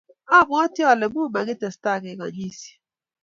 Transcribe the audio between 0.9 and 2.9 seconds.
ale mumakitesetai kekanyisiei